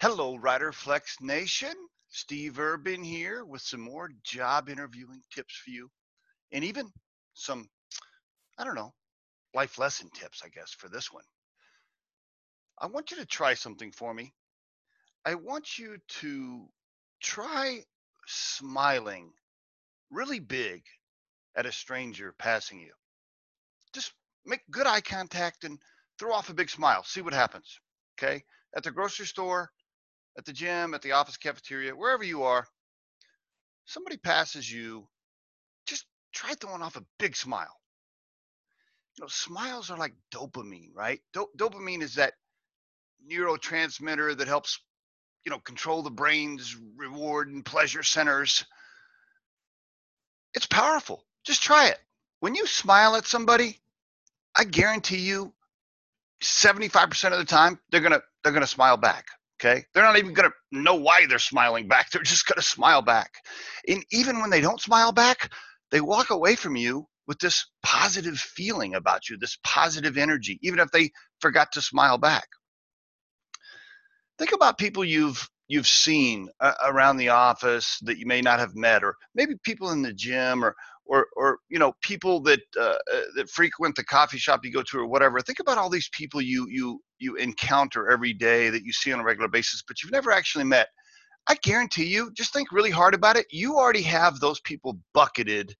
Hello, 0.00 0.36
Rider 0.36 0.70
Flex 0.70 1.16
Nation. 1.20 1.74
Steve 2.08 2.60
Urban 2.60 3.02
here 3.02 3.44
with 3.44 3.62
some 3.62 3.80
more 3.80 4.08
job 4.22 4.68
interviewing 4.68 5.20
tips 5.34 5.56
for 5.56 5.70
you, 5.70 5.90
and 6.52 6.62
even 6.62 6.88
some, 7.34 7.68
I 8.56 8.62
don't 8.62 8.76
know, 8.76 8.94
life 9.54 9.76
lesson 9.76 10.08
tips, 10.14 10.42
I 10.44 10.50
guess, 10.50 10.70
for 10.70 10.88
this 10.88 11.12
one. 11.12 11.24
I 12.78 12.86
want 12.86 13.10
you 13.10 13.16
to 13.16 13.26
try 13.26 13.54
something 13.54 13.90
for 13.90 14.14
me. 14.14 14.32
I 15.26 15.34
want 15.34 15.80
you 15.80 15.96
to 16.20 16.68
try 17.20 17.80
smiling 18.24 19.32
really 20.12 20.38
big 20.38 20.84
at 21.56 21.66
a 21.66 21.72
stranger 21.72 22.32
passing 22.38 22.78
you. 22.78 22.92
Just 23.92 24.12
make 24.46 24.60
good 24.70 24.86
eye 24.86 25.00
contact 25.00 25.64
and 25.64 25.80
throw 26.20 26.32
off 26.32 26.50
a 26.50 26.54
big 26.54 26.70
smile. 26.70 27.02
See 27.02 27.20
what 27.20 27.34
happens. 27.34 27.80
Okay. 28.16 28.44
At 28.76 28.84
the 28.84 28.92
grocery 28.92 29.26
store, 29.26 29.72
at 30.38 30.44
the 30.44 30.52
gym, 30.52 30.94
at 30.94 31.02
the 31.02 31.12
office 31.12 31.36
cafeteria, 31.36 31.94
wherever 31.94 32.22
you 32.22 32.44
are, 32.44 32.66
somebody 33.84 34.16
passes 34.16 34.70
you, 34.70 35.08
just 35.86 36.06
try 36.32 36.54
throwing 36.54 36.80
off 36.80 36.96
a 36.96 37.04
big 37.18 37.34
smile. 37.34 37.76
You 39.16 39.24
know, 39.24 39.28
smiles 39.28 39.90
are 39.90 39.98
like 39.98 40.14
dopamine, 40.32 40.94
right? 40.94 41.20
Do- 41.32 41.50
dopamine 41.58 42.02
is 42.02 42.14
that 42.14 42.34
neurotransmitter 43.30 44.38
that 44.38 44.46
helps, 44.46 44.78
you 45.44 45.50
know, 45.50 45.58
control 45.58 46.02
the 46.02 46.10
brain's 46.10 46.76
reward 46.96 47.48
and 47.48 47.64
pleasure 47.64 48.04
centers. 48.04 48.64
It's 50.54 50.66
powerful. 50.66 51.24
Just 51.44 51.62
try 51.64 51.88
it. 51.88 51.98
When 52.38 52.54
you 52.54 52.66
smile 52.66 53.16
at 53.16 53.26
somebody, 53.26 53.78
I 54.56 54.62
guarantee 54.64 55.18
you 55.18 55.52
75% 56.42 57.32
of 57.32 57.38
the 57.38 57.44
time 57.44 57.80
they're 57.90 58.00
going 58.00 58.12
to 58.12 58.22
they're 58.44 58.52
going 58.52 58.62
to 58.62 58.68
smile 58.68 58.96
back. 58.96 59.26
Okay. 59.60 59.84
They're 59.92 60.04
not 60.04 60.18
even 60.18 60.34
going 60.34 60.50
to 60.50 60.80
know 60.80 60.94
why 60.94 61.26
they're 61.26 61.38
smiling 61.38 61.88
back. 61.88 62.10
They're 62.12 62.22
just 62.22 62.46
going 62.46 62.56
to 62.56 62.62
smile 62.62 63.02
back. 63.02 63.30
And 63.88 64.04
even 64.12 64.40
when 64.40 64.50
they 64.50 64.60
don't 64.60 64.80
smile 64.80 65.12
back, 65.12 65.50
they 65.90 66.00
walk 66.00 66.30
away 66.30 66.54
from 66.54 66.76
you 66.76 67.06
with 67.26 67.38
this 67.38 67.66
positive 67.82 68.38
feeling 68.38 68.94
about 68.94 69.28
you, 69.28 69.36
this 69.36 69.58
positive 69.64 70.16
energy, 70.16 70.58
even 70.62 70.78
if 70.78 70.90
they 70.90 71.10
forgot 71.40 71.72
to 71.72 71.82
smile 71.82 72.18
back. 72.18 72.46
Think 74.38 74.52
about 74.52 74.78
people 74.78 75.04
you've 75.04 75.48
you've 75.66 75.86
seen 75.86 76.48
uh, 76.60 76.72
around 76.86 77.18
the 77.18 77.28
office 77.28 77.98
that 78.02 78.16
you 78.16 78.26
may 78.26 78.40
not 78.40 78.58
have 78.58 78.74
met, 78.74 79.04
or 79.04 79.16
maybe 79.34 79.54
people 79.64 79.90
in 79.90 80.00
the 80.00 80.12
gym, 80.12 80.64
or 80.64 80.74
or 81.08 81.26
or 81.36 81.58
you 81.68 81.78
know 81.78 81.92
people 82.02 82.40
that 82.40 82.60
uh, 82.78 82.96
uh, 83.12 83.20
that 83.34 83.50
frequent 83.50 83.96
the 83.96 84.04
coffee 84.04 84.38
shop 84.38 84.64
you 84.64 84.72
go 84.72 84.82
to 84.82 84.98
or 84.98 85.06
whatever 85.06 85.40
think 85.40 85.58
about 85.58 85.78
all 85.78 85.90
these 85.90 86.10
people 86.12 86.40
you 86.40 86.66
you 86.70 87.00
you 87.18 87.34
encounter 87.36 88.10
every 88.10 88.32
day 88.32 88.70
that 88.70 88.84
you 88.84 88.92
see 88.92 89.12
on 89.12 89.20
a 89.20 89.24
regular 89.24 89.48
basis 89.48 89.82
but 89.86 90.02
you've 90.02 90.12
never 90.12 90.30
actually 90.30 90.64
met. 90.64 90.88
I 91.50 91.56
guarantee 91.62 92.04
you 92.04 92.30
just 92.34 92.52
think 92.52 92.70
really 92.72 92.90
hard 92.90 93.14
about 93.14 93.36
it 93.36 93.46
you 93.50 93.76
already 93.76 94.02
have 94.02 94.38
those 94.38 94.60
people 94.60 94.98
bucketed 95.14 95.74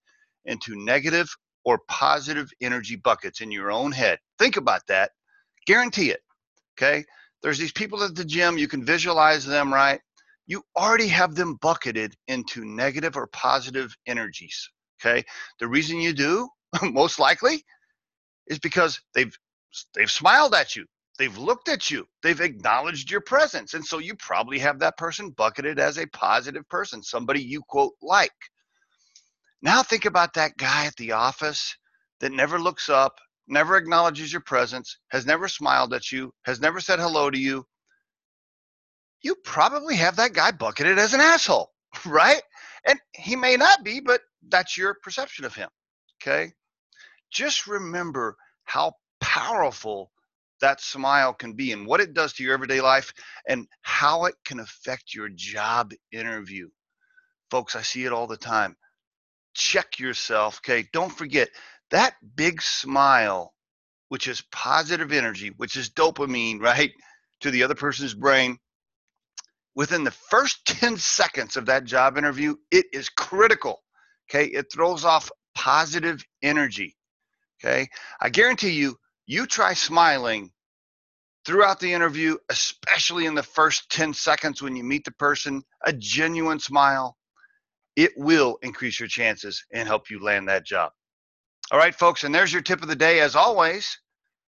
into 0.45 0.75
negative 0.75 1.29
or 1.63 1.79
positive 1.87 2.49
energy 2.61 2.95
buckets 2.95 3.41
in 3.41 3.51
your 3.51 3.71
own 3.71 3.91
head. 3.91 4.17
Think 4.39 4.57
about 4.57 4.81
that. 4.87 5.11
Guarantee 5.67 6.09
it 6.11 6.21
okay? 6.77 7.05
There's 7.43 7.59
these 7.59 7.71
people 7.71 8.03
at 8.03 8.15
the 8.15 8.25
gym 8.25 8.57
you 8.57 8.67
can 8.67 8.83
visualize 8.83 9.45
them 9.45 9.73
right? 9.73 10.01
You 10.47 10.63
already 10.75 11.07
have 11.07 11.35
them 11.35 11.57
bucketed 11.61 12.15
into 12.27 12.65
negative 12.65 13.15
or 13.15 13.27
positive 13.27 13.95
energies 14.07 14.67
Okay. 14.99 15.23
The 15.59 15.67
reason 15.67 15.99
you 16.01 16.13
do, 16.13 16.49
most 16.83 17.19
likely, 17.19 17.63
is 18.47 18.59
because 18.59 18.99
they've 19.13 19.35
they've 19.93 20.11
smiled 20.11 20.55
at 20.55 20.75
you. 20.75 20.85
They've 21.17 21.37
looked 21.37 21.67
at 21.67 21.91
you. 21.91 22.07
They've 22.23 22.39
acknowledged 22.39 23.11
your 23.11 23.21
presence. 23.21 23.73
And 23.73 23.85
so 23.85 23.97
you 23.97 24.15
probably 24.15 24.57
have 24.59 24.79
that 24.79 24.97
person 24.97 25.31
bucketed 25.31 25.77
as 25.77 25.97
a 25.97 26.07
positive 26.07 26.67
person, 26.69 27.03
somebody 27.03 27.41
you 27.43 27.61
quote 27.67 27.93
like. 28.01 28.31
Now 29.61 29.83
think 29.83 30.05
about 30.05 30.33
that 30.35 30.55
guy 30.57 30.85
at 30.85 30.95
the 30.95 31.11
office 31.11 31.75
that 32.21 32.31
never 32.31 32.57
looks 32.57 32.87
up, 32.87 33.19
never 33.47 33.75
acknowledges 33.75 34.31
your 34.31 34.41
presence, 34.41 34.97
has 35.09 35.25
never 35.25 35.49
smiled 35.49 35.93
at 35.93 36.09
you, 36.09 36.33
has 36.45 36.61
never 36.61 36.79
said 36.79 36.99
hello 36.99 37.29
to 37.29 37.37
you. 37.37 37.65
You 39.21 39.35
probably 39.43 39.97
have 39.97 40.15
that 40.15 40.31
guy 40.31 40.51
bucketed 40.51 40.97
as 40.97 41.13
an 41.13 41.19
asshole, 41.19 41.69
right? 42.05 42.41
And 42.87 42.97
he 43.13 43.35
may 43.35 43.57
not 43.57 43.83
be, 43.83 43.99
but 43.99 44.21
that's 44.47 44.77
your 44.77 44.95
perception 45.03 45.45
of 45.45 45.55
him. 45.55 45.69
Okay. 46.21 46.53
Just 47.31 47.67
remember 47.67 48.35
how 48.63 48.93
powerful 49.19 50.11
that 50.61 50.81
smile 50.81 51.33
can 51.33 51.53
be 51.53 51.71
and 51.71 51.85
what 51.85 52.01
it 52.01 52.13
does 52.13 52.33
to 52.33 52.43
your 52.43 52.53
everyday 52.53 52.81
life 52.81 53.13
and 53.47 53.67
how 53.81 54.25
it 54.25 54.35
can 54.45 54.59
affect 54.59 55.13
your 55.13 55.29
job 55.29 55.93
interview. 56.11 56.67
Folks, 57.49 57.75
I 57.75 57.81
see 57.81 58.05
it 58.05 58.11
all 58.11 58.27
the 58.27 58.37
time. 58.37 58.75
Check 59.53 59.99
yourself. 59.99 60.59
Okay. 60.59 60.87
Don't 60.93 61.15
forget 61.15 61.49
that 61.91 62.15
big 62.35 62.61
smile, 62.61 63.53
which 64.09 64.27
is 64.27 64.43
positive 64.51 65.11
energy, 65.11 65.51
which 65.57 65.75
is 65.75 65.89
dopamine, 65.89 66.61
right? 66.61 66.91
To 67.41 67.51
the 67.51 67.63
other 67.63 67.75
person's 67.75 68.13
brain. 68.13 68.57
Within 69.75 70.03
the 70.03 70.11
first 70.11 70.65
10 70.65 70.97
seconds 70.97 71.55
of 71.55 71.67
that 71.67 71.85
job 71.85 72.17
interview, 72.17 72.55
it 72.69 72.87
is 72.91 73.07
critical 73.07 73.79
Okay. 74.29 74.45
It 74.45 74.71
throws 74.71 75.05
off 75.05 75.31
positive 75.55 76.23
energy. 76.41 76.95
Okay. 77.63 77.87
I 78.21 78.29
guarantee 78.29 78.71
you, 78.71 78.97
you 79.25 79.45
try 79.45 79.73
smiling 79.73 80.51
throughout 81.45 81.79
the 81.79 81.91
interview, 81.91 82.37
especially 82.49 83.25
in 83.25 83.35
the 83.35 83.43
first 83.43 83.89
10 83.91 84.13
seconds 84.13 84.61
when 84.61 84.75
you 84.75 84.83
meet 84.83 85.03
the 85.03 85.11
person, 85.13 85.63
a 85.85 85.93
genuine 85.93 86.59
smile, 86.59 87.17
it 87.95 88.11
will 88.17 88.57
increase 88.61 88.99
your 88.99 89.09
chances 89.09 89.63
and 89.73 89.87
help 89.87 90.09
you 90.09 90.23
land 90.23 90.47
that 90.47 90.65
job. 90.65 90.91
All 91.71 91.79
right, 91.79 91.93
folks, 91.93 92.23
and 92.23 92.33
there's 92.33 92.53
your 92.53 92.61
tip 92.61 92.81
of 92.81 92.87
the 92.87 92.95
day. 92.95 93.19
As 93.19 93.35
always, 93.35 93.99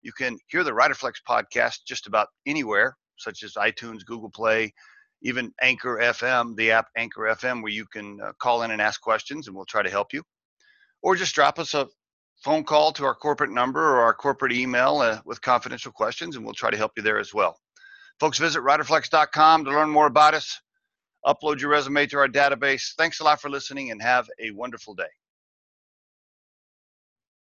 you 0.01 0.11
can 0.11 0.37
hear 0.47 0.63
the 0.63 0.71
Riderflex 0.71 1.13
podcast 1.27 1.79
just 1.87 2.07
about 2.07 2.27
anywhere, 2.45 2.95
such 3.17 3.43
as 3.43 3.53
iTunes, 3.53 4.05
Google 4.05 4.29
Play, 4.29 4.73
even 5.21 5.51
Anchor 5.61 5.99
FM, 6.01 6.55
the 6.55 6.71
app 6.71 6.87
Anchor 6.97 7.21
FM, 7.21 7.61
where 7.61 7.71
you 7.71 7.85
can 7.85 8.19
uh, 8.21 8.31
call 8.39 8.63
in 8.63 8.71
and 8.71 8.81
ask 8.81 9.01
questions 9.01 9.47
and 9.47 9.55
we'll 9.55 9.65
try 9.65 9.81
to 9.81 9.89
help 9.89 10.13
you. 10.13 10.23
Or 11.01 11.15
just 11.15 11.35
drop 11.35 11.59
us 11.59 11.73
a 11.73 11.87
phone 12.43 12.63
call 12.63 12.91
to 12.93 13.05
our 13.05 13.15
corporate 13.15 13.51
number 13.51 13.81
or 13.81 13.99
our 14.01 14.13
corporate 14.13 14.53
email 14.53 14.99
uh, 14.99 15.19
with 15.25 15.41
confidential 15.41 15.91
questions 15.91 16.35
and 16.35 16.45
we'll 16.45 16.53
try 16.53 16.69
to 16.71 16.77
help 16.77 16.91
you 16.95 17.03
there 17.03 17.19
as 17.19 17.33
well. 17.33 17.57
Folks, 18.19 18.37
visit 18.37 18.61
riderflex.com 18.61 19.65
to 19.65 19.71
learn 19.71 19.89
more 19.89 20.07
about 20.07 20.33
us. 20.33 20.59
Upload 21.25 21.59
your 21.59 21.69
resume 21.69 22.05
to 22.07 22.17
our 22.17 22.27
database. 22.27 22.93
Thanks 22.97 23.19
a 23.19 23.23
lot 23.23 23.41
for 23.41 23.49
listening 23.49 23.91
and 23.91 24.01
have 24.01 24.27
a 24.41 24.51
wonderful 24.51 24.95
day. 24.95 25.09